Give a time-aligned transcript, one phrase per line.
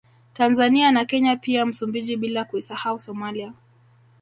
[0.33, 3.53] Tanzania na Kenya pia Msumbiji bila kuisahau Somalia